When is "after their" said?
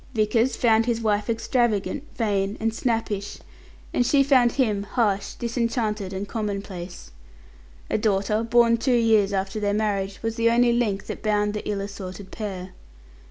9.31-9.75